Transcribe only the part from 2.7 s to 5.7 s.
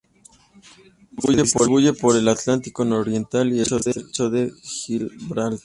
nororiental y el estrecho de Gibraltar.